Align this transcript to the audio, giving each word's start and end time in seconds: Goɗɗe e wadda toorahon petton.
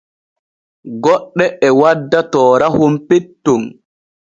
Goɗɗe 1.03 1.45
e 1.67 1.69
wadda 1.79 2.19
toorahon 2.31 2.93
petton. 3.07 3.63